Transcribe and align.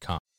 com. 0.00 0.31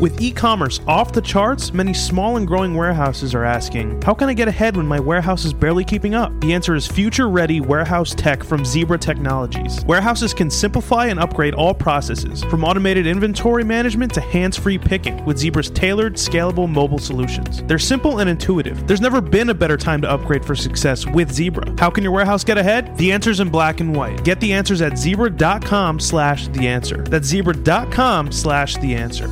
With 0.00 0.20
e 0.20 0.32
commerce 0.32 0.80
off 0.86 1.12
the 1.12 1.20
charts, 1.20 1.72
many 1.72 1.94
small 1.94 2.36
and 2.36 2.46
growing 2.46 2.74
warehouses 2.74 3.34
are 3.34 3.44
asking, 3.44 4.02
How 4.02 4.14
can 4.14 4.28
I 4.28 4.34
get 4.34 4.48
ahead 4.48 4.76
when 4.76 4.86
my 4.86 4.98
warehouse 4.98 5.44
is 5.44 5.52
barely 5.52 5.84
keeping 5.84 6.14
up? 6.14 6.38
The 6.40 6.52
answer 6.54 6.74
is 6.74 6.86
future 6.86 7.28
ready 7.28 7.60
warehouse 7.60 8.14
tech 8.14 8.42
from 8.42 8.64
Zebra 8.64 8.98
Technologies. 8.98 9.84
Warehouses 9.84 10.34
can 10.34 10.50
simplify 10.50 11.06
and 11.06 11.20
upgrade 11.20 11.54
all 11.54 11.74
processes, 11.74 12.42
from 12.44 12.64
automated 12.64 13.06
inventory 13.06 13.64
management 13.64 14.12
to 14.14 14.20
hands 14.20 14.56
free 14.56 14.78
picking, 14.78 15.24
with 15.24 15.38
Zebra's 15.38 15.70
tailored, 15.70 16.14
scalable 16.14 16.68
mobile 16.68 16.98
solutions. 16.98 17.62
They're 17.64 17.78
simple 17.78 18.18
and 18.18 18.28
intuitive. 18.28 18.86
There's 18.86 19.00
never 19.00 19.20
been 19.20 19.50
a 19.50 19.54
better 19.54 19.76
time 19.76 20.00
to 20.02 20.10
upgrade 20.10 20.44
for 20.44 20.56
success 20.56 21.06
with 21.06 21.30
Zebra. 21.30 21.74
How 21.78 21.90
can 21.90 22.02
your 22.02 22.12
warehouse 22.12 22.44
get 22.44 22.58
ahead? 22.58 22.96
The 22.96 23.12
answer's 23.12 23.40
in 23.40 23.50
black 23.50 23.80
and 23.80 23.94
white. 23.94 24.24
Get 24.24 24.40
the 24.40 24.52
answers 24.52 24.82
at 24.82 24.98
zebra.com 24.98 26.00
slash 26.00 26.48
the 26.48 26.66
answer. 26.66 27.02
That's 27.04 27.26
zebra.com 27.26 28.32
slash 28.32 28.76
the 28.78 28.94
answer. 28.94 29.28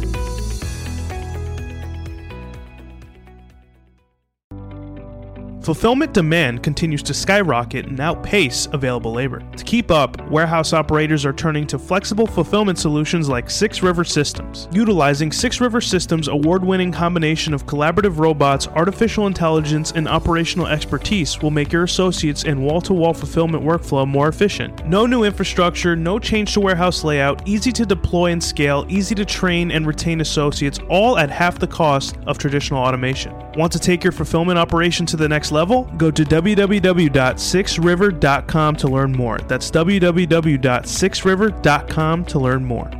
Fulfillment 5.70 6.12
demand 6.12 6.64
continues 6.64 7.00
to 7.00 7.14
skyrocket 7.14 7.86
and 7.86 8.00
outpace 8.00 8.66
available 8.72 9.12
labor. 9.12 9.40
To 9.56 9.62
keep 9.62 9.92
up, 9.92 10.20
warehouse 10.28 10.72
operators 10.72 11.24
are 11.24 11.32
turning 11.32 11.64
to 11.68 11.78
flexible 11.78 12.26
fulfillment 12.26 12.76
solutions 12.76 13.28
like 13.28 13.48
Six 13.48 13.80
River 13.80 14.02
Systems. 14.02 14.66
Utilizing 14.72 15.30
Six 15.30 15.60
River 15.60 15.80
Systems' 15.80 16.26
award 16.26 16.64
winning 16.64 16.90
combination 16.90 17.54
of 17.54 17.66
collaborative 17.66 18.18
robots, 18.18 18.66
artificial 18.66 19.28
intelligence, 19.28 19.92
and 19.92 20.08
operational 20.08 20.66
expertise 20.66 21.40
will 21.40 21.52
make 21.52 21.72
your 21.72 21.84
associates 21.84 22.42
and 22.42 22.60
wall 22.60 22.80
to 22.80 22.92
wall 22.92 23.14
fulfillment 23.14 23.62
workflow 23.62 24.08
more 24.08 24.26
efficient. 24.26 24.84
No 24.86 25.06
new 25.06 25.22
infrastructure, 25.22 25.94
no 25.94 26.18
change 26.18 26.52
to 26.54 26.60
warehouse 26.60 27.04
layout, 27.04 27.46
easy 27.46 27.70
to 27.70 27.86
deploy 27.86 28.32
and 28.32 28.42
scale, 28.42 28.84
easy 28.88 29.14
to 29.14 29.24
train 29.24 29.70
and 29.70 29.86
retain 29.86 30.20
associates, 30.20 30.80
all 30.88 31.16
at 31.16 31.30
half 31.30 31.60
the 31.60 31.68
cost 31.68 32.18
of 32.26 32.38
traditional 32.38 32.82
automation. 32.82 33.32
Want 33.54 33.70
to 33.70 33.78
take 33.78 34.02
your 34.02 34.12
fulfillment 34.12 34.58
operation 34.58 35.06
to 35.06 35.16
the 35.16 35.28
next 35.28 35.52
level? 35.52 35.59
Go 35.96 36.10
to 36.10 36.24
www.sixriver.com 36.24 38.76
to 38.76 38.88
learn 38.88 39.12
more. 39.12 39.38
That's 39.38 39.70
www.sixriver.com 39.70 42.24
to 42.24 42.38
learn 42.38 42.64
more. 42.64 42.99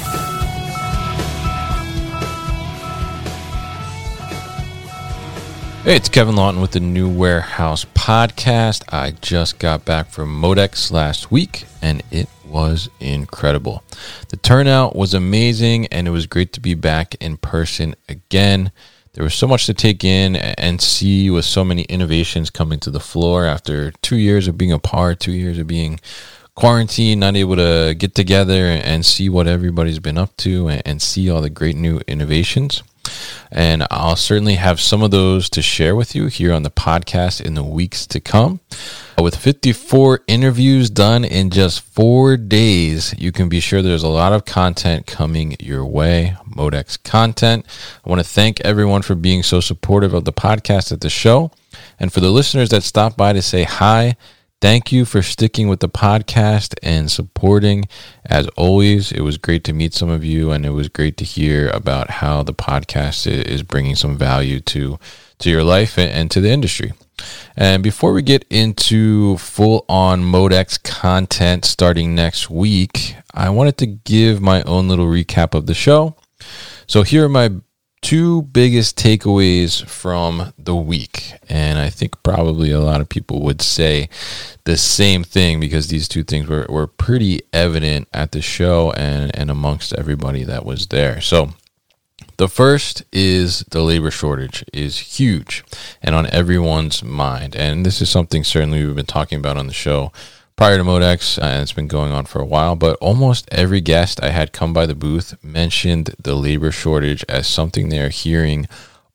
Hey, 5.83 5.95
it's 5.95 6.09
Kevin 6.09 6.35
Lawton 6.35 6.61
with 6.61 6.73
the 6.73 6.79
New 6.79 7.09
Warehouse 7.09 7.85
Podcast. 7.85 8.83
I 8.93 9.15
just 9.19 9.57
got 9.57 9.83
back 9.83 10.11
from 10.11 10.29
Modex 10.39 10.91
last 10.91 11.31
week 11.31 11.65
and 11.81 12.03
it 12.11 12.29
was 12.45 12.87
incredible. 12.99 13.81
The 14.29 14.37
turnout 14.37 14.95
was 14.95 15.15
amazing 15.15 15.87
and 15.87 16.07
it 16.07 16.11
was 16.11 16.27
great 16.27 16.53
to 16.53 16.59
be 16.59 16.75
back 16.75 17.15
in 17.15 17.37
person 17.37 17.95
again. 18.07 18.71
There 19.13 19.23
was 19.23 19.33
so 19.33 19.47
much 19.47 19.65
to 19.65 19.73
take 19.73 20.03
in 20.03 20.35
and 20.35 20.79
see 20.79 21.31
with 21.31 21.45
so 21.45 21.65
many 21.65 21.81
innovations 21.85 22.51
coming 22.51 22.79
to 22.81 22.91
the 22.91 22.99
floor 22.99 23.47
after 23.47 23.89
two 24.03 24.17
years 24.17 24.47
of 24.47 24.59
being 24.59 24.71
apart, 24.71 25.19
two 25.19 25.31
years 25.31 25.57
of 25.57 25.65
being 25.65 25.99
quarantined, 26.53 27.21
not 27.21 27.35
able 27.35 27.55
to 27.55 27.95
get 27.97 28.13
together 28.13 28.67
and 28.67 29.03
see 29.03 29.29
what 29.29 29.47
everybody's 29.47 29.97
been 29.97 30.19
up 30.19 30.37
to 30.37 30.69
and 30.69 31.01
see 31.01 31.27
all 31.27 31.41
the 31.41 31.49
great 31.49 31.75
new 31.75 31.99
innovations. 32.07 32.83
And 33.51 33.85
I'll 33.91 34.15
certainly 34.15 34.55
have 34.55 34.79
some 34.79 35.03
of 35.03 35.11
those 35.11 35.49
to 35.51 35.61
share 35.61 35.95
with 35.95 36.15
you 36.15 36.27
here 36.27 36.53
on 36.53 36.63
the 36.63 36.71
podcast 36.71 37.41
in 37.41 37.53
the 37.53 37.63
weeks 37.63 38.07
to 38.07 38.19
come. 38.19 38.61
With 39.21 39.35
54 39.35 40.21
interviews 40.27 40.89
done 40.89 41.25
in 41.25 41.49
just 41.49 41.81
four 41.81 42.37
days, 42.37 43.13
you 43.17 43.31
can 43.31 43.49
be 43.49 43.59
sure 43.59 43.81
there's 43.81 44.03
a 44.03 44.07
lot 44.07 44.33
of 44.33 44.45
content 44.45 45.05
coming 45.05 45.57
your 45.59 45.85
way. 45.85 46.35
Modex 46.49 47.01
content. 47.03 47.65
I 48.05 48.09
want 48.09 48.21
to 48.21 48.27
thank 48.27 48.61
everyone 48.61 49.01
for 49.01 49.15
being 49.15 49.43
so 49.43 49.59
supportive 49.59 50.13
of 50.13 50.25
the 50.25 50.33
podcast 50.33 50.91
at 50.91 51.01
the 51.01 51.09
show. 51.09 51.51
And 51.99 52.11
for 52.11 52.19
the 52.19 52.31
listeners 52.31 52.69
that 52.69 52.83
stopped 52.83 53.17
by 53.17 53.33
to 53.33 53.41
say 53.41 53.63
hi, 53.63 54.15
Thank 54.61 54.91
you 54.91 55.05
for 55.05 55.23
sticking 55.23 55.69
with 55.69 55.79
the 55.79 55.89
podcast 55.89 56.75
and 56.83 57.09
supporting. 57.09 57.85
As 58.23 58.47
always, 58.49 59.11
it 59.11 59.21
was 59.21 59.39
great 59.39 59.63
to 59.63 59.73
meet 59.73 59.95
some 59.95 60.09
of 60.09 60.23
you, 60.23 60.51
and 60.51 60.67
it 60.67 60.69
was 60.69 60.87
great 60.87 61.17
to 61.17 61.25
hear 61.25 61.69
about 61.69 62.11
how 62.11 62.43
the 62.43 62.53
podcast 62.53 63.25
is 63.25 63.63
bringing 63.63 63.95
some 63.95 64.15
value 64.15 64.59
to 64.59 64.99
to 65.39 65.49
your 65.49 65.63
life 65.63 65.97
and 65.97 66.29
to 66.29 66.39
the 66.39 66.51
industry. 66.51 66.93
And 67.57 67.81
before 67.81 68.13
we 68.13 68.21
get 68.21 68.45
into 68.51 69.37
full 69.37 69.83
on 69.89 70.21
Modex 70.21 70.81
content 70.81 71.65
starting 71.65 72.13
next 72.13 72.51
week, 72.51 73.15
I 73.33 73.49
wanted 73.49 73.79
to 73.79 73.87
give 73.87 74.41
my 74.41 74.61
own 74.63 74.87
little 74.87 75.07
recap 75.07 75.55
of 75.55 75.65
the 75.65 75.73
show. 75.73 76.15
So 76.85 77.01
here 77.01 77.25
are 77.25 77.29
my 77.29 77.49
two 78.01 78.41
biggest 78.41 78.97
takeaways 78.97 79.85
from 79.85 80.53
the 80.57 80.75
week. 80.75 81.33
And 81.47 81.79
I 81.79 81.89
think 81.89 82.21
probably 82.23 82.71
a 82.71 82.79
lot 82.79 83.01
of 83.01 83.09
people 83.09 83.41
would 83.41 83.61
say 83.61 84.09
the 84.63 84.77
same 84.77 85.23
thing 85.23 85.59
because 85.59 85.87
these 85.87 86.07
two 86.07 86.23
things 86.23 86.47
were, 86.47 86.65
were 86.69 86.87
pretty 86.87 87.41
evident 87.53 88.07
at 88.13 88.31
the 88.31 88.41
show 88.41 88.91
and, 88.93 89.35
and 89.35 89.51
amongst 89.51 89.93
everybody 89.93 90.43
that 90.43 90.65
was 90.65 90.87
there. 90.87 91.21
So 91.21 91.53
the 92.37 92.47
first 92.47 93.03
is 93.11 93.59
the 93.69 93.83
labor 93.83 94.09
shortage 94.09 94.65
is 94.73 94.97
huge 94.97 95.63
and 96.01 96.15
on 96.15 96.25
everyone's 96.27 97.03
mind. 97.03 97.55
And 97.55 97.85
this 97.85 98.01
is 98.01 98.09
something 98.09 98.43
certainly 98.43 98.83
we've 98.83 98.95
been 98.95 99.05
talking 99.05 99.37
about 99.37 99.57
on 99.57 99.67
the 99.67 99.73
show 99.73 100.11
prior 100.55 100.77
to 100.77 100.83
Modex, 100.83 101.41
uh, 101.41 101.45
and 101.45 101.61
it's 101.61 101.73
been 101.73 101.87
going 101.87 102.11
on 102.11 102.25
for 102.25 102.41
a 102.41 102.45
while. 102.45 102.75
But 102.75 102.97
almost 102.97 103.47
every 103.51 103.81
guest 103.81 104.21
I 104.23 104.29
had 104.29 104.53
come 104.53 104.73
by 104.73 104.85
the 104.85 104.95
booth 104.95 105.35
mentioned 105.43 106.15
the 106.21 106.35
labor 106.35 106.71
shortage 106.71 107.25
as 107.27 107.47
something 107.47 107.89
they're 107.89 108.09
hearing 108.09 108.67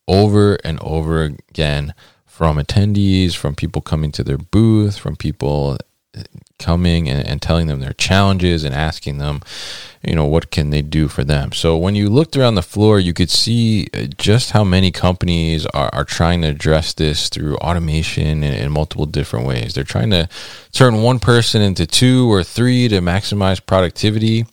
over 0.08 0.56
and 0.64 0.78
over 0.80 1.22
again 1.22 1.94
from 2.24 2.58
attendees, 2.58 3.34
from 3.34 3.54
people 3.54 3.82
coming 3.82 4.12
to 4.12 4.24
their 4.24 4.38
booth, 4.38 4.98
from 4.98 5.16
people 5.16 5.78
coming 6.58 7.08
and, 7.08 7.26
and 7.26 7.42
telling 7.42 7.66
them 7.66 7.80
their 7.80 7.92
challenges 7.92 8.64
and 8.64 8.74
asking 8.74 9.18
them, 9.18 9.40
you 10.06 10.14
know, 10.14 10.25
what 10.25 10.50
can 10.50 10.70
they 10.70 10.82
do 10.82 11.08
for 11.08 11.25
them? 11.25 11.53
So 11.53 11.76
when 11.76 11.94
you 11.97 12.08
looked 12.08 12.37
around 12.37 12.55
the 12.55 12.62
floor, 12.62 13.00
you 13.00 13.12
could 13.12 13.31
see 13.31 13.88
uh, 13.93 14.06
just 14.17 14.53
how 14.53 14.62
many 14.62 14.91
companies 14.91 15.67
are, 15.67 15.91
are 15.93 16.05
trying 16.05 16.43
to 16.43 16.49
address 16.49 16.94
this 16.94 17.29
through 17.29 17.56
automation 17.56 18.44
in, 18.44 18.55
in 18.55 18.70
multiple 18.70 19.06
different 19.06 19.47
ways. 19.47 19.75
They're 19.75 19.85
trying 19.85 20.11
to 20.11 20.29
turn 20.73 21.03
one 21.03 21.19
person 21.19 21.61
into 21.61 21.87
two 21.87 22.31
or 22.31 22.44
three 22.44 22.88
to 22.88 23.00
maximize 23.00 23.64
productivity. 23.64 24.47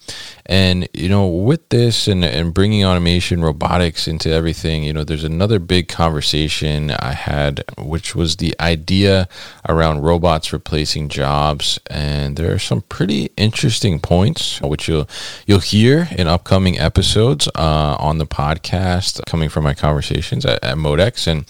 And, 0.45 0.89
you 0.93 1.07
know, 1.07 1.27
with 1.27 1.69
this 1.69 2.07
and, 2.07 2.25
and 2.25 2.53
bringing 2.53 2.83
automation, 2.83 3.41
robotics 3.41 4.07
into 4.07 4.29
everything, 4.29 4.83
you 4.83 4.91
know, 4.91 5.03
there's 5.03 5.23
another 5.23 5.59
big 5.59 5.87
conversation 5.87 6.91
I 6.91 7.13
had, 7.13 7.63
which 7.77 8.15
was 8.15 8.37
the 8.37 8.53
idea 8.59 9.29
around 9.69 10.01
robots 10.01 10.51
replacing 10.51 11.07
jobs. 11.09 11.79
And 11.87 12.35
there 12.35 12.53
are 12.53 12.59
some 12.59 12.81
pretty 12.81 13.29
interesting 13.37 13.99
points, 13.99 14.59
which 14.61 14.87
you'll, 14.87 15.07
you'll 15.45 15.59
hear 15.59 16.07
in 16.17 16.27
upcoming 16.27 16.79
episodes 16.79 17.47
uh, 17.55 17.95
on 17.99 18.17
the 18.17 18.25
podcast 18.25 19.25
coming 19.25 19.49
from 19.49 19.63
my 19.63 19.73
conversations 19.73 20.45
at, 20.45 20.63
at 20.63 20.77
Modex. 20.77 21.27
And, 21.27 21.45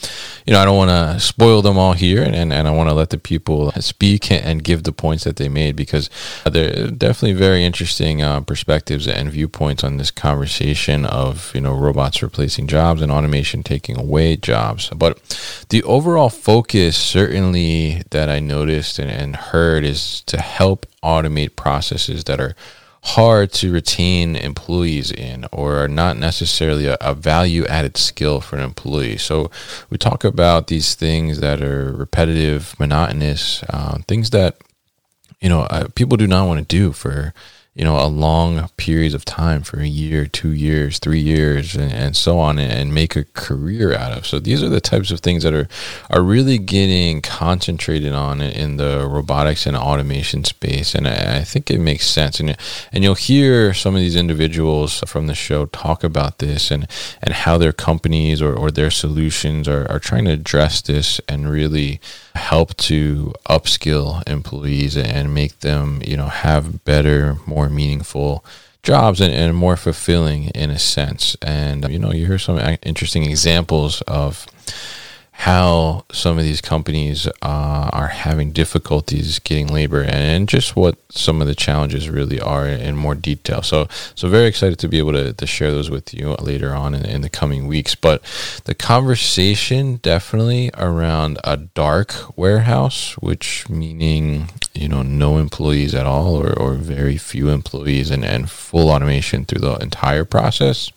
you 0.45 0.54
know, 0.54 0.60
I 0.60 0.66
don't 0.66 0.78
want 0.78 0.90
to 0.90 1.19
spoil 1.19 1.62
them 1.62 1.78
all 1.78 1.94
here 1.94 2.24
and, 2.24 2.36
and, 2.36 2.63
I 2.63 2.72
want 2.72 2.90
to 2.90 2.94
let 2.94 3.10
the 3.10 3.18
people 3.18 3.72
speak 3.74 4.31
and 4.31 4.63
give 4.63 4.84
the 4.84 4.94
points 4.94 5.25
that 5.25 5.36
they 5.36 5.50
made 5.50 5.75
because 5.75 6.10
they're 6.50 6.88
definitely 6.88 7.34
very 7.34 7.63
interesting 7.66 8.22
uh, 8.22 8.40
perspectives 8.40 9.07
and 9.07 9.30
viewpoints 9.30 9.84
on 9.84 9.98
this 9.98 10.12
conversation 10.12 11.06
of 11.06 11.51
you 11.54 11.62
know 11.62 11.74
robots 11.74 12.24
replacing 12.24 12.68
jobs 12.68 13.01
and 13.01 13.12
automation 13.12 13.63
taking 13.63 13.98
away 13.98 14.38
jobs. 14.38 14.90
But 14.95 15.19
the 15.69 15.84
overall 15.84 16.30
focus, 16.30 16.95
certainly 16.95 18.04
that 18.12 18.30
I 18.30 18.40
noticed 18.40 18.98
and, 18.98 19.12
and 19.12 19.36
heard, 19.36 19.84
is 19.84 20.22
to 20.22 20.40
help 20.40 20.86
automate 21.04 21.56
processes 21.57 22.24
that 22.24 22.40
are 22.40 22.56
hard 23.04 23.52
to 23.52 23.72
retain 23.72 24.36
employees 24.36 25.12
in 25.12 25.46
or 25.52 25.84
are 25.84 25.90
not 25.90 26.18
necessarily 26.18 26.86
a, 26.88 26.98
a, 27.02 27.14
value 27.14 27.66
added 27.66 27.98
skill 27.98 28.40
for 28.40 28.56
an 28.56 28.62
employee. 28.62 29.18
So 29.18 29.52
we 29.90 29.98
talk 29.98 30.24
about 30.24 30.68
these 30.68 30.96
things 30.96 31.42
that 31.42 31.62
are 31.62 31.92
repetitive, 31.92 32.80
monotonous, 32.80 33.62
uh, 33.70 34.00
things 34.08 34.30
that 34.30 34.56
you 35.42 35.50
know 35.50 35.62
uh, 35.64 35.90
people 35.96 36.16
do 36.16 36.28
not 36.28 36.48
want 36.48 36.60
to 36.60 36.66
do 36.66 36.94
for 36.94 37.34
you 37.75 37.84
know 37.84 38.00
a 38.00 38.06
long 38.06 38.70
periods 38.78 39.16
of 39.16 39.25
time 39.25 39.64
for 39.64 39.80
a 39.80 39.88
year 39.88 40.28
two 40.28 40.52
years 40.52 41.00
three 41.00 41.20
years 41.20 41.75
and, 41.75 41.92
and, 41.92 42.16
so 42.16 42.38
on 42.40 42.60
and 42.60 42.94
make 42.94 43.16
a 43.16 43.24
career 43.34 43.94
out 43.96 44.12
of. 44.12 44.28
So 44.28 44.40
these 44.40 44.62
are 44.62 44.70
the 44.70 44.80
types 44.80 45.10
of 45.10 45.22
things 45.22 45.44
that 45.44 45.54
are 45.54 45.68
are 46.12 46.22
really 46.22 46.60
getting 46.60 47.22
concentrated 47.22 48.14
on 48.14 48.42
in 48.42 48.78
the 48.78 49.08
robotics 49.10 49.66
and 49.66 49.75
automation 49.75 50.44
space 50.44 50.94
and 50.94 51.08
I, 51.08 51.40
I 51.40 51.44
think 51.44 51.72
it 51.72 51.80
makes 51.80 52.06
sense. 52.08 52.40
And 52.40 52.56
and 52.92 53.04
you'll 53.04 53.16
hear 53.16 53.74
some 53.74 53.96
of 53.96 54.02
these 54.02 54.16
individuals 54.16 55.00
from 55.08 55.26
the 55.26 55.36
show 55.36 55.66
talk 55.68 56.04
about 56.04 56.38
this 56.38 56.69
and 56.69 56.88
and 57.22 57.34
how 57.34 57.58
their 57.58 57.74
companies 57.74 58.42
or, 58.42 58.54
or 58.54 58.69
their 58.69 58.92
solutions 58.92 59.68
are, 59.68 59.90
are 59.90 60.00
trying 60.00 60.26
to 60.26 60.31
address 60.31 60.81
this 60.81 61.19
and 61.28 61.50
really 61.50 62.00
help 62.35 62.75
to 62.77 63.33
upskill 63.47 64.27
employees 64.27 64.97
and 64.97 65.33
make 65.33 65.59
them, 65.59 66.01
you 66.06 66.18
know, 66.18 66.27
have 66.27 66.83
better, 66.83 67.38
more 67.45 67.69
meaningful 67.69 68.44
jobs 68.81 69.21
and, 69.21 69.33
and 69.33 69.56
more 69.56 69.77
fulfilling 69.77 70.45
in 70.50 70.69
a 70.69 70.80
sense. 70.80 71.38
And, 71.41 71.89
you 71.89 72.00
know, 72.00 72.12
you 72.12 72.25
hear 72.25 72.39
some 72.39 72.57
uh, 72.57 72.77
interesting 72.83 73.24
examples 73.24 74.01
of 74.01 74.45
how 75.35 76.06
some 76.12 76.38
of 76.38 76.44
these 76.44 76.62
companies 76.62 77.27
uh, 77.41 77.89
are 77.91 78.07
having 78.07 78.51
difficulties 78.51 79.39
getting 79.39 79.68
labor 79.68 80.03
and 80.03 80.47
just 80.47 80.75
what 80.75 80.95
some 81.09 81.41
of 81.41 81.47
the 81.47 81.56
challenges 81.56 82.07
really 82.07 82.39
are 82.39 82.68
in 82.68 82.95
more 82.95 83.15
detail. 83.15 83.62
So, 83.63 83.88
so 84.15 84.30
very 84.30 84.45
excited 84.45 84.77
to 84.80 84.88
be 84.88 85.00
able 85.00 85.13
to, 85.13 85.33
to 85.33 85.47
share 85.47 85.71
those 85.71 85.89
with 85.89 86.13
you 86.13 86.35
later 86.35 86.74
on 86.74 86.94
in, 86.94 87.03
in 87.03 87.21
the 87.21 87.30
coming 87.30 87.68
weeks. 87.68 87.95
But 87.95 88.21
the 88.65 88.75
conversation 88.75 89.97
definitely 89.97 90.69
around 90.77 91.39
a 91.44 91.57
dark 91.57 92.38
warehouse, 92.38 93.13
which 93.18 93.68
meaning 93.68 94.50
you 94.74 94.88
know 94.88 95.04
no 95.04 95.38
employees 95.38 95.94
at 95.94 96.06
all 96.06 96.36
or, 96.36 96.52
or 96.60 96.74
very 96.74 97.18
few 97.18 97.50
employees 97.50 98.10
and, 98.10 98.25
and 98.25 98.50
full 98.50 98.90
automation 98.90 99.46
through 99.46 99.62
the 99.62 99.75
entire 99.75 100.25
process 100.25 100.92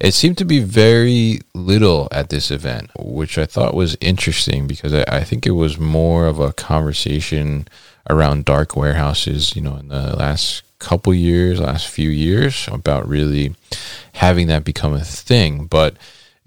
it 0.00 0.14
seemed 0.14 0.38
to 0.38 0.46
be 0.46 0.60
very 0.60 1.40
little 1.54 2.08
at 2.10 2.30
this 2.30 2.50
event, 2.50 2.90
which 2.98 3.36
I 3.36 3.44
thought 3.44 3.74
was 3.74 3.98
interesting 4.00 4.66
because 4.66 4.94
I, 4.94 5.04
I 5.06 5.24
think 5.24 5.46
it 5.46 5.50
was 5.50 5.78
more 5.78 6.26
of 6.26 6.40
a 6.40 6.54
conversation 6.54 7.68
around 8.08 8.46
dark 8.46 8.74
warehouses, 8.74 9.54
you 9.54 9.60
know, 9.60 9.76
in 9.76 9.88
the 9.88 10.16
last 10.16 10.62
couple 10.78 11.12
years, 11.12 11.60
last 11.60 11.86
few 11.86 12.08
years, 12.08 12.66
about 12.72 13.06
really 13.06 13.54
having 14.14 14.46
that 14.46 14.64
become 14.64 14.94
a 14.94 15.04
thing. 15.04 15.66
But, 15.66 15.96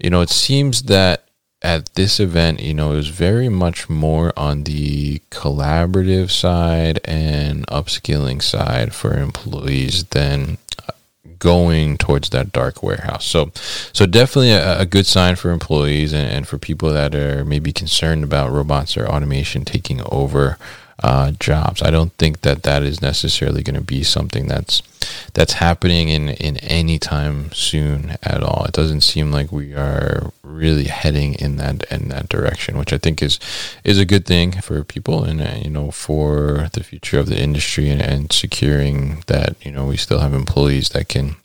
you 0.00 0.10
know, 0.10 0.20
it 0.20 0.30
seems 0.30 0.82
that 0.84 1.23
at 1.64 1.86
this 1.94 2.20
event, 2.20 2.60
you 2.60 2.74
know, 2.74 2.92
it 2.92 2.96
was 2.96 3.08
very 3.08 3.48
much 3.48 3.88
more 3.88 4.32
on 4.36 4.64
the 4.64 5.20
collaborative 5.30 6.30
side 6.30 7.00
and 7.04 7.66
upskilling 7.68 8.42
side 8.42 8.94
for 8.94 9.14
employees 9.14 10.04
than 10.04 10.58
going 11.38 11.96
towards 11.96 12.30
that 12.30 12.52
dark 12.52 12.82
warehouse. 12.82 13.24
So, 13.24 13.50
so 13.92 14.04
definitely 14.06 14.52
a, 14.52 14.80
a 14.80 14.86
good 14.86 15.06
sign 15.06 15.36
for 15.36 15.50
employees 15.50 16.12
and, 16.12 16.28
and, 16.30 16.48
for 16.48 16.58
people 16.58 16.90
that 16.92 17.14
are 17.14 17.44
maybe 17.44 17.72
concerned 17.72 18.24
about 18.24 18.52
robots 18.52 18.96
or 18.96 19.06
automation 19.06 19.64
taking 19.64 20.02
over 20.12 20.58
uh, 21.02 21.32
jobs. 21.32 21.82
I 21.82 21.90
don't 21.90 22.12
think 22.14 22.42
that 22.42 22.62
that 22.62 22.82
is 22.82 23.02
necessarily 23.02 23.62
going 23.62 23.74
to 23.74 23.80
be 23.80 24.02
something 24.02 24.48
that's 24.48 24.82
that's 25.34 25.54
happening 25.54 26.08
in 26.08 26.30
in 26.30 26.56
any 26.58 26.98
time 26.98 27.52
soon 27.52 28.16
at 28.22 28.42
all. 28.42 28.64
It 28.64 28.72
doesn't 28.72 29.02
seem 29.02 29.30
like 29.30 29.52
we 29.52 29.74
are 29.74 30.32
really 30.42 30.84
heading 30.84 31.34
in 31.34 31.56
that 31.56 31.84
in 31.92 32.08
that 32.08 32.28
direction, 32.28 32.78
which 32.78 32.92
I 32.92 32.98
think 32.98 33.22
is 33.22 33.38
is 33.82 33.98
a 33.98 34.06
good 34.06 34.26
thing 34.26 34.52
for 34.60 34.82
people 34.84 35.24
and 35.24 35.42
uh, 35.42 35.56
you 35.62 35.70
know 35.70 35.90
for 35.90 36.70
the 36.72 36.84
future 36.84 37.18
of 37.18 37.26
the 37.28 37.40
industry 37.40 37.90
and, 37.90 38.00
and 38.00 38.32
securing 38.32 39.22
that 39.26 39.56
you 39.64 39.72
know 39.72 39.86
we 39.86 39.96
still 39.96 40.20
have 40.20 40.32
employees 40.32 40.90
that 40.90 41.08
can 41.08 41.36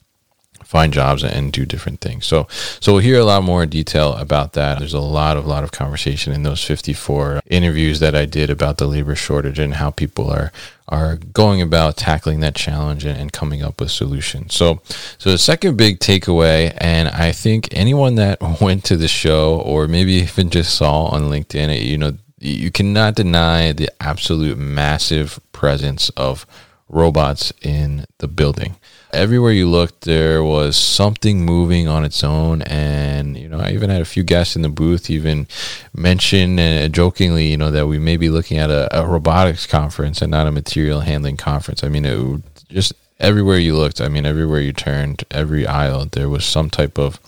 find 0.70 0.92
jobs 0.92 1.24
and 1.24 1.52
do 1.52 1.66
different 1.66 2.00
things. 2.00 2.24
So, 2.24 2.46
so 2.78 2.92
we'll 2.92 3.02
hear 3.02 3.18
a 3.18 3.24
lot 3.24 3.42
more 3.42 3.66
detail 3.66 4.12
about 4.14 4.52
that. 4.52 4.78
There's 4.78 4.94
a 4.94 5.00
lot 5.00 5.36
of 5.36 5.44
lot 5.44 5.64
of 5.64 5.72
conversation 5.72 6.32
in 6.32 6.44
those 6.44 6.62
54 6.62 7.40
interviews 7.46 7.98
that 7.98 8.14
I 8.14 8.24
did 8.24 8.50
about 8.50 8.78
the 8.78 8.86
labor 8.86 9.16
shortage 9.16 9.58
and 9.58 9.74
how 9.74 9.90
people 9.90 10.30
are 10.30 10.52
are 10.86 11.16
going 11.16 11.60
about 11.60 11.96
tackling 11.96 12.38
that 12.40 12.54
challenge 12.54 13.04
and, 13.04 13.18
and 13.18 13.32
coming 13.32 13.62
up 13.62 13.80
with 13.80 13.90
solutions. 13.90 14.54
So, 14.54 14.80
so 15.18 15.30
the 15.30 15.38
second 15.38 15.76
big 15.76 15.98
takeaway, 15.98 16.72
and 16.78 17.08
I 17.08 17.32
think 17.32 17.68
anyone 17.72 18.14
that 18.16 18.40
went 18.60 18.84
to 18.84 18.96
the 18.96 19.08
show 19.08 19.60
or 19.60 19.88
maybe 19.88 20.12
even 20.12 20.50
just 20.50 20.76
saw 20.76 21.06
on 21.06 21.22
LinkedIn, 21.22 21.84
you 21.84 21.98
know, 21.98 22.12
you 22.38 22.70
cannot 22.70 23.16
deny 23.16 23.72
the 23.72 23.90
absolute 24.00 24.56
massive 24.56 25.40
presence 25.50 26.10
of 26.10 26.46
robots 26.88 27.52
in 27.60 28.06
the 28.18 28.28
building 28.28 28.76
everywhere 29.12 29.52
you 29.52 29.68
looked, 29.68 30.02
there 30.02 30.42
was 30.42 30.76
something 30.76 31.44
moving 31.44 31.88
on 31.88 32.04
its 32.04 32.22
own. 32.24 32.62
And, 32.62 33.36
you 33.36 33.48
know, 33.48 33.60
I 33.60 33.72
even 33.72 33.90
had 33.90 34.00
a 34.00 34.06
few 34.06 34.22
guests 34.22 34.56
in 34.56 34.62
the 34.62 34.68
booth 34.68 35.10
even 35.10 35.46
mention 35.94 36.58
uh, 36.58 36.88
jokingly, 36.88 37.46
you 37.46 37.56
know, 37.56 37.70
that 37.70 37.86
we 37.86 37.98
may 37.98 38.16
be 38.16 38.28
looking 38.28 38.58
at 38.58 38.70
a, 38.70 38.98
a 38.98 39.06
robotics 39.06 39.66
conference 39.66 40.22
and 40.22 40.30
not 40.30 40.46
a 40.46 40.52
material 40.52 41.00
handling 41.00 41.36
conference. 41.36 41.84
I 41.84 41.88
mean, 41.88 42.04
it 42.04 42.42
just 42.68 42.92
everywhere 43.18 43.58
you 43.58 43.76
looked, 43.76 44.00
I 44.00 44.08
mean, 44.08 44.26
everywhere 44.26 44.60
you 44.60 44.72
turned, 44.72 45.24
every 45.30 45.66
aisle, 45.66 46.06
there 46.06 46.28
was 46.28 46.44
some 46.44 46.70
type 46.70 46.98
of 46.98 47.20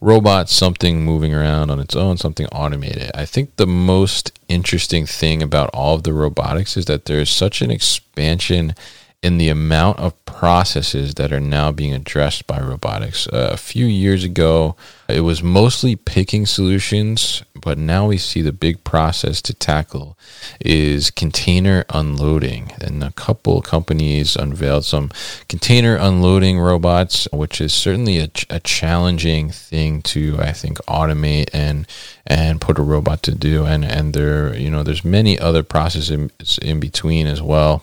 robot, 0.00 0.48
something 0.48 1.04
moving 1.04 1.34
around 1.34 1.70
on 1.70 1.78
its 1.78 1.94
own, 1.94 2.16
something 2.16 2.46
automated. 2.46 3.10
I 3.14 3.26
think 3.26 3.56
the 3.56 3.66
most 3.66 4.32
interesting 4.48 5.06
thing 5.06 5.42
about 5.42 5.70
all 5.74 5.94
of 5.94 6.02
the 6.02 6.12
robotics 6.12 6.76
is 6.76 6.86
that 6.86 7.04
there's 7.04 7.30
such 7.30 7.60
an 7.60 7.70
expansion 7.70 8.74
in 9.22 9.36
the 9.36 9.50
amount 9.50 9.98
of 9.98 10.24
processes 10.24 11.14
that 11.14 11.30
are 11.30 11.40
now 11.40 11.70
being 11.70 11.92
addressed 11.92 12.46
by 12.46 12.58
robotics. 12.58 13.26
Uh, 13.26 13.50
a 13.52 13.56
few 13.58 13.84
years 13.84 14.24
ago, 14.24 14.74
it 15.10 15.20
was 15.20 15.42
mostly 15.42 15.94
picking 15.94 16.46
solutions, 16.46 17.42
but 17.54 17.76
now 17.76 18.06
we 18.06 18.16
see 18.16 18.40
the 18.40 18.52
big 18.52 18.82
process 18.82 19.42
to 19.42 19.52
tackle 19.52 20.16
is 20.58 21.10
container 21.10 21.84
unloading. 21.90 22.72
And 22.80 23.04
a 23.04 23.10
couple 23.10 23.60
companies 23.60 24.36
unveiled 24.36 24.86
some 24.86 25.10
container 25.50 25.96
unloading 25.96 26.58
robots, 26.58 27.28
which 27.30 27.60
is 27.60 27.74
certainly 27.74 28.18
a, 28.20 28.30
a 28.48 28.60
challenging 28.60 29.50
thing 29.50 30.00
to, 30.02 30.38
I 30.40 30.52
think, 30.52 30.78
automate 30.86 31.50
and 31.52 31.86
and 32.26 32.60
put 32.60 32.78
a 32.78 32.82
robot 32.82 33.22
to 33.24 33.34
do. 33.34 33.66
And 33.66 33.84
and 33.84 34.14
there, 34.14 34.56
you 34.56 34.70
know, 34.70 34.82
there's 34.82 35.04
many 35.04 35.38
other 35.38 35.62
processes 35.62 36.10
in, 36.10 36.30
in 36.62 36.80
between 36.80 37.26
as 37.26 37.42
well 37.42 37.82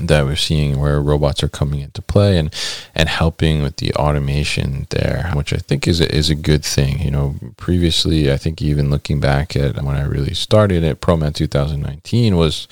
that 0.00 0.24
we're 0.24 0.36
seeing 0.36 0.78
where 0.78 1.00
robots 1.00 1.42
are 1.42 1.48
coming 1.48 1.80
into 1.80 2.02
play 2.02 2.38
and 2.38 2.54
and 2.94 3.08
helping 3.08 3.62
with 3.62 3.76
the 3.76 3.92
automation 3.94 4.86
there, 4.90 5.30
which 5.34 5.52
I 5.52 5.58
think 5.58 5.86
is 5.86 6.00
a, 6.00 6.14
is 6.14 6.30
a 6.30 6.34
good 6.34 6.64
thing. 6.64 7.00
You 7.00 7.10
know, 7.10 7.34
previously 7.56 8.32
I 8.32 8.36
think 8.36 8.62
even 8.62 8.90
looking 8.90 9.20
back 9.20 9.56
at 9.56 9.76
when 9.82 9.96
I 9.96 10.02
really 10.02 10.34
started 10.34 10.84
at 10.84 11.00
ProMat 11.00 11.34
2019 11.34 12.36
was, 12.36 12.68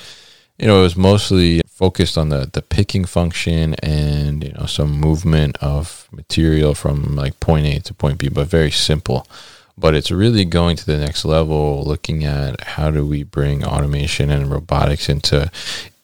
you 0.58 0.66
know, 0.66 0.80
it 0.80 0.82
was 0.82 0.97
mostly 0.97 1.61
focused 1.66 2.18
on 2.18 2.28
the 2.28 2.49
the 2.52 2.62
picking 2.62 3.04
function 3.04 3.75
and 3.82 4.44
you 4.44 4.52
know 4.52 4.66
some 4.66 4.90
movement 4.90 5.56
of 5.58 6.08
material 6.11 6.75
from 6.75 7.16
like 7.16 7.38
point 7.40 7.66
A 7.66 7.80
to 7.80 7.94
point 7.94 8.18
B, 8.18 8.28
but 8.28 8.49
very 8.49 8.70
simple 8.70 9.26
but 9.78 9.94
it's 9.94 10.11
really 10.11 10.44
going 10.44 10.76
to 10.76 10.85
the 10.85 10.99
next 10.99 11.25
level 11.25 11.85
looking 11.85 12.25
at 12.25 12.61
how 12.62 12.90
do 12.90 13.06
we 13.06 13.23
bring 13.23 13.64
automation 13.64 14.30
and 14.30 14.50
robotics 14.50 15.08
into 15.08 15.50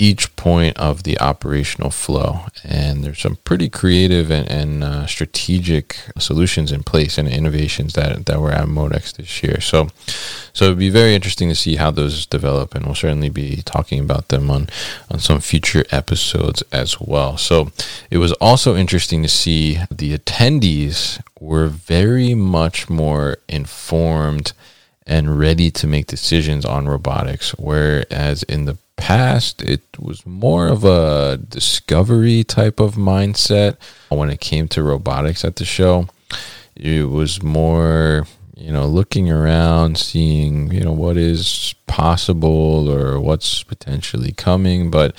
each 0.04 0.36
point 0.36 0.76
of 0.76 1.04
the 1.04 1.18
operational 1.18 1.90
flow 1.90 2.40
and 2.62 3.02
there's 3.02 3.20
some 3.20 3.36
pretty 3.36 3.70
creative 3.70 4.30
and, 4.30 4.46
and 4.50 4.84
uh, 4.84 5.06
strategic 5.06 5.96
solutions 6.18 6.70
in 6.70 6.82
place 6.82 7.16
and 7.16 7.26
innovations 7.26 7.94
that, 7.94 8.26
that 8.26 8.38
were 8.38 8.52
at 8.52 8.66
modex 8.66 9.16
this 9.16 9.42
year 9.42 9.60
so 9.62 9.88
so 10.52 10.66
it'd 10.66 10.78
be 10.78 10.90
very 10.90 11.14
interesting 11.14 11.48
to 11.48 11.54
see 11.54 11.76
how 11.76 11.90
those 11.90 12.26
develop 12.26 12.74
and 12.74 12.84
we'll 12.84 12.94
certainly 12.94 13.30
be 13.30 13.62
talking 13.64 13.98
about 13.98 14.28
them 14.28 14.50
on 14.50 14.68
on 15.10 15.18
some 15.18 15.40
future 15.40 15.84
episodes 15.90 16.62
as 16.70 17.00
well 17.00 17.38
so 17.38 17.72
it 18.10 18.18
was 18.18 18.32
also 18.34 18.76
interesting 18.76 19.22
to 19.22 19.28
see 19.28 19.78
the 19.90 20.16
attendees 20.16 21.18
were 21.40 21.68
very 21.68 22.34
much 22.34 22.90
more 22.90 23.38
informed 23.48 24.52
and 25.06 25.38
ready 25.38 25.70
to 25.70 25.86
make 25.86 26.06
decisions 26.06 26.64
on 26.64 26.88
robotics. 26.88 27.50
Whereas 27.52 28.42
in 28.44 28.64
the 28.64 28.78
past, 28.96 29.62
it 29.62 29.82
was 29.98 30.24
more 30.26 30.68
of 30.68 30.84
a 30.84 31.38
discovery 31.48 32.44
type 32.44 32.80
of 32.80 32.94
mindset 32.94 33.76
when 34.08 34.30
it 34.30 34.40
came 34.40 34.68
to 34.68 34.82
robotics 34.82 35.44
at 35.44 35.56
the 35.56 35.64
show. 35.64 36.08
It 36.76 37.08
was 37.08 37.42
more, 37.42 38.26
you 38.56 38.72
know, 38.72 38.86
looking 38.86 39.30
around, 39.30 39.98
seeing, 39.98 40.72
you 40.72 40.80
know, 40.80 40.92
what 40.92 41.16
is 41.16 41.74
possible 41.86 42.88
or 42.88 43.20
what's 43.20 43.62
potentially 43.62 44.32
coming. 44.32 44.90
But 44.90 45.14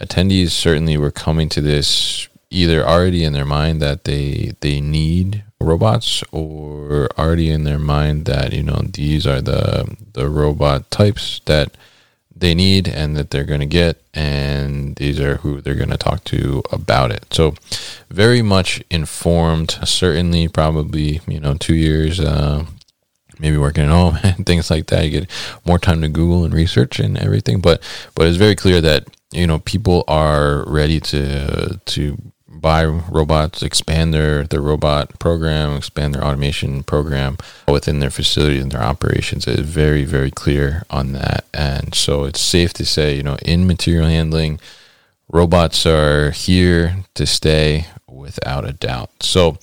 attendees 0.00 0.50
certainly 0.50 0.96
were 0.96 1.10
coming 1.10 1.48
to 1.50 1.60
this 1.60 2.28
either 2.50 2.86
already 2.86 3.24
in 3.24 3.32
their 3.32 3.44
mind 3.44 3.82
that 3.82 4.04
they 4.04 4.52
they 4.60 4.80
need 4.80 5.42
robots 5.60 6.22
or 6.30 7.08
already 7.18 7.50
in 7.50 7.64
their 7.64 7.78
mind 7.78 8.26
that 8.26 8.52
you 8.52 8.62
know 8.62 8.80
these 8.92 9.26
are 9.26 9.40
the 9.40 9.96
the 10.12 10.28
robot 10.28 10.90
types 10.90 11.40
that 11.46 11.76
they 12.36 12.54
need 12.54 12.88
and 12.88 13.16
that 13.16 13.30
they're 13.30 13.44
going 13.44 13.60
to 13.60 13.66
get 13.66 14.02
and 14.12 14.96
these 14.96 15.20
are 15.20 15.36
who 15.36 15.60
they're 15.60 15.74
going 15.74 15.90
to 15.90 15.96
talk 15.96 16.24
to 16.24 16.62
about 16.72 17.10
it. 17.10 17.26
So 17.32 17.54
very 18.10 18.42
much 18.42 18.82
informed 18.90 19.78
certainly 19.84 20.48
probably 20.48 21.20
you 21.26 21.40
know 21.40 21.54
two 21.54 21.74
years 21.74 22.20
uh, 22.20 22.64
maybe 23.38 23.56
working 23.56 23.84
at 23.84 23.90
home 23.90 24.18
and 24.22 24.46
things 24.46 24.70
like 24.70 24.86
that. 24.86 25.04
You 25.04 25.20
get 25.20 25.30
more 25.64 25.78
time 25.78 26.02
to 26.02 26.08
google 26.08 26.44
and 26.44 26.54
research 26.54 26.98
and 26.98 27.16
everything 27.18 27.60
but 27.60 27.82
but 28.14 28.26
it's 28.26 28.36
very 28.36 28.56
clear 28.56 28.80
that 28.80 29.04
you 29.32 29.46
know 29.46 29.58
people 29.60 30.04
are 30.08 30.64
ready 30.68 31.00
to 31.00 31.80
to 31.84 32.18
buy 32.60 32.84
robots, 32.84 33.62
expand 33.62 34.14
their, 34.14 34.44
their 34.44 34.60
robot 34.60 35.18
program, 35.18 35.76
expand 35.76 36.14
their 36.14 36.24
automation 36.24 36.82
program 36.82 37.36
within 37.68 38.00
their 38.00 38.10
facilities 38.10 38.62
and 38.62 38.72
their 38.72 38.82
operations. 38.82 39.46
Is 39.46 39.60
very, 39.60 40.04
very 40.04 40.30
clear 40.30 40.84
on 40.90 41.12
that. 41.12 41.44
And 41.52 41.94
so 41.94 42.24
it's 42.24 42.40
safe 42.40 42.72
to 42.74 42.86
say, 42.86 43.16
you 43.16 43.22
know, 43.22 43.36
in 43.44 43.66
material 43.66 44.08
handling, 44.08 44.60
robots 45.28 45.86
are 45.86 46.30
here 46.30 47.04
to 47.14 47.26
stay 47.26 47.86
without 48.08 48.64
a 48.64 48.72
doubt. 48.72 49.10
So 49.20 49.58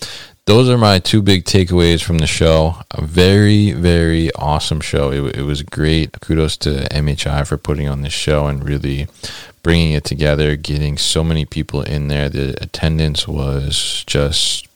those 0.46 0.70
are 0.70 0.78
my 0.78 1.00
two 1.00 1.22
big 1.22 1.46
takeaways 1.46 2.04
from 2.04 2.18
the 2.18 2.28
show. 2.28 2.76
A 2.92 3.06
very, 3.06 3.72
very 3.72 4.32
awesome 4.34 4.82
show. 4.82 5.12
It, 5.12 5.38
it 5.38 5.44
was 5.44 5.62
great. 5.62 6.20
Kudos 6.20 6.58
to 6.58 6.88
MHI 6.90 7.48
for 7.48 7.58
putting 7.58 7.88
on 7.88 8.02
this 8.02 8.14
show 8.14 8.48
and 8.48 8.64
really 8.64 9.08
bringing 9.64 9.94
it 9.94 10.04
together, 10.04 10.56
getting 10.56 10.98
so 10.98 11.24
many 11.24 11.46
people 11.46 11.84
in 11.84 12.08
there. 12.08 12.30
The 12.30 12.62
attendance 12.62 13.28
was 13.28 14.04
just 14.08 14.68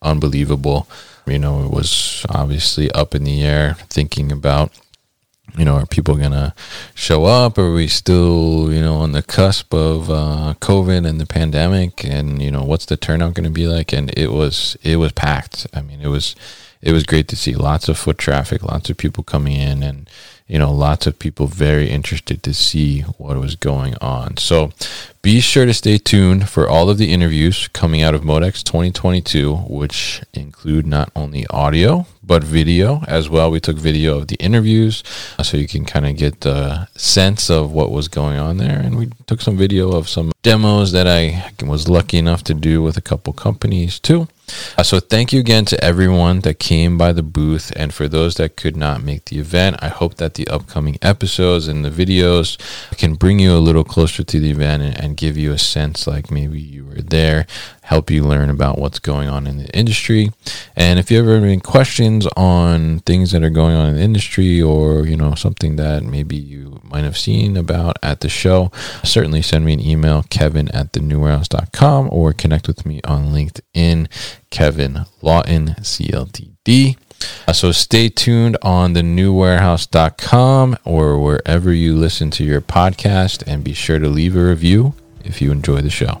unbelievable. 0.00 0.88
You 1.26 1.38
know, 1.38 1.64
it 1.64 1.70
was 1.70 2.24
obviously 2.28 2.90
up 2.92 3.14
in 3.14 3.24
the 3.24 3.42
air 3.42 3.74
thinking 3.90 4.32
about, 4.32 4.72
you 5.56 5.64
know, 5.64 5.76
are 5.76 5.86
people 5.86 6.16
going 6.16 6.32
to 6.32 6.54
show 6.94 7.24
up? 7.24 7.58
Are 7.58 7.72
we 7.72 7.88
still, 7.88 8.72
you 8.72 8.80
know, 8.80 8.96
on 8.96 9.12
the 9.12 9.22
cusp 9.22 9.72
of 9.74 10.10
uh, 10.10 10.54
COVID 10.60 11.06
and 11.06 11.20
the 11.20 11.26
pandemic? 11.26 12.04
And, 12.04 12.42
you 12.42 12.50
know, 12.50 12.62
what's 12.62 12.86
the 12.86 12.96
turnout 12.96 13.34
going 13.34 13.44
to 13.44 13.50
be 13.50 13.66
like? 13.66 13.92
And 13.92 14.16
it 14.16 14.32
was, 14.32 14.76
it 14.82 14.96
was 14.96 15.12
packed. 15.12 15.66
I 15.72 15.82
mean, 15.82 16.00
it 16.00 16.08
was, 16.08 16.36
it 16.82 16.92
was 16.92 17.04
great 17.04 17.28
to 17.28 17.36
see 17.36 17.54
lots 17.54 17.88
of 17.88 17.98
foot 17.98 18.18
traffic, 18.18 18.62
lots 18.62 18.90
of 18.90 18.96
people 18.96 19.24
coming 19.24 19.56
in 19.56 19.82
and, 19.82 20.08
you 20.48 20.58
know, 20.58 20.72
lots 20.72 21.06
of 21.06 21.18
people 21.18 21.46
very 21.46 21.90
interested 21.90 22.42
to 22.42 22.54
see 22.54 23.02
what 23.18 23.36
was 23.36 23.54
going 23.54 23.94
on. 24.00 24.38
So 24.38 24.72
be 25.20 25.40
sure 25.40 25.66
to 25.66 25.74
stay 25.74 25.98
tuned 25.98 26.48
for 26.48 26.66
all 26.66 26.88
of 26.88 26.96
the 26.96 27.12
interviews 27.12 27.68
coming 27.68 28.00
out 28.00 28.14
of 28.14 28.22
Modex 28.22 28.64
2022, 28.64 29.54
which 29.54 30.22
include 30.32 30.86
not 30.86 31.12
only 31.14 31.46
audio, 31.48 32.06
but 32.22 32.42
video 32.42 33.02
as 33.06 33.28
well. 33.28 33.50
We 33.50 33.60
took 33.60 33.76
video 33.76 34.16
of 34.16 34.28
the 34.28 34.36
interviews 34.36 35.04
uh, 35.38 35.42
so 35.42 35.58
you 35.58 35.68
can 35.68 35.84
kind 35.84 36.06
of 36.06 36.16
get 36.16 36.40
the 36.40 36.88
sense 36.96 37.50
of 37.50 37.72
what 37.72 37.90
was 37.90 38.08
going 38.08 38.38
on 38.38 38.56
there. 38.56 38.78
And 38.78 38.96
we 38.96 39.10
took 39.26 39.42
some 39.42 39.56
video 39.56 39.92
of 39.92 40.08
some 40.08 40.32
demos 40.42 40.92
that 40.92 41.06
I 41.06 41.52
was 41.62 41.90
lucky 41.90 42.16
enough 42.16 42.42
to 42.44 42.54
do 42.54 42.82
with 42.82 42.96
a 42.96 43.02
couple 43.02 43.34
companies 43.34 43.98
too. 43.98 44.28
Uh, 44.76 44.82
so 44.82 45.00
thank 45.00 45.32
you 45.32 45.40
again 45.40 45.64
to 45.66 45.82
everyone 45.84 46.40
that 46.40 46.58
came 46.58 46.96
by 46.98 47.12
the 47.12 47.22
booth, 47.22 47.72
and 47.76 47.92
for 47.92 48.08
those 48.08 48.36
that 48.36 48.56
could 48.56 48.76
not 48.76 49.02
make 49.02 49.26
the 49.26 49.38
event, 49.38 49.76
I 49.80 49.88
hope 49.88 50.16
that 50.16 50.34
the 50.34 50.48
upcoming 50.48 50.98
episodes 51.02 51.68
and 51.68 51.84
the 51.84 51.90
videos 51.90 52.58
can 52.96 53.14
bring 53.14 53.38
you 53.38 53.52
a 53.52 53.58
little 53.58 53.84
closer 53.84 54.24
to 54.24 54.40
the 54.40 54.50
event 54.50 54.82
and, 54.82 54.98
and 54.98 55.16
give 55.16 55.36
you 55.36 55.52
a 55.52 55.58
sense 55.58 56.06
like 56.06 56.30
maybe 56.30 56.60
you 56.60 56.84
were 56.84 57.02
there, 57.02 57.46
help 57.88 58.10
you 58.10 58.22
learn 58.22 58.50
about 58.50 58.78
what's 58.78 58.98
going 58.98 59.30
on 59.30 59.46
in 59.46 59.56
the 59.56 59.68
industry. 59.74 60.30
And 60.76 60.98
if 60.98 61.10
you 61.10 61.18
ever 61.18 61.34
have 61.36 61.42
any 61.42 61.58
questions 61.58 62.26
on 62.36 62.98
things 63.00 63.32
that 63.32 63.42
are 63.42 63.48
going 63.48 63.74
on 63.74 63.88
in 63.88 63.96
the 63.96 64.02
industry, 64.02 64.60
or 64.60 65.06
you 65.06 65.16
know 65.16 65.34
something 65.34 65.76
that 65.76 66.02
maybe 66.02 66.36
you 66.36 66.82
might 66.84 67.04
have 67.04 67.16
seen 67.16 67.56
about 67.56 67.98
at 68.02 68.20
the 68.20 68.28
show, 68.28 68.70
certainly 69.02 69.40
send 69.40 69.64
me 69.64 69.72
an 69.72 69.80
email, 69.80 70.22
Kevin 70.28 70.68
at 70.74 70.92
thenewwarehouse.com, 70.92 72.10
or 72.12 72.34
connect 72.34 72.68
with 72.68 72.84
me 72.84 73.00
on 73.04 73.32
LinkedIn 73.32 74.06
Kevin 74.50 75.06
Lawton, 75.22 75.68
CLTD. 75.80 76.98
Uh, 77.48 77.52
so 77.54 77.72
stay 77.72 78.10
tuned 78.10 78.58
on 78.60 78.92
the 78.92 79.00
newwarehouse.com 79.00 80.76
or 80.84 81.18
wherever 81.18 81.72
you 81.72 81.96
listen 81.96 82.30
to 82.32 82.44
your 82.44 82.60
podcast 82.60 83.42
and 83.46 83.64
be 83.64 83.72
sure 83.72 83.98
to 83.98 84.08
leave 84.10 84.36
a 84.36 84.44
review 84.44 84.92
if 85.24 85.40
you 85.40 85.50
enjoy 85.50 85.80
the 85.80 85.90
show. 85.90 86.20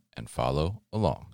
and 0.21 0.29
follow 0.29 0.83
along. 0.93 1.30